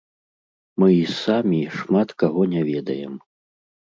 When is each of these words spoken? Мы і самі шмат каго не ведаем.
Мы 0.83 0.87
і 0.93 1.03
самі 1.23 1.59
шмат 1.79 2.09
каго 2.23 2.41
не 2.53 2.61
ведаем. 2.71 3.13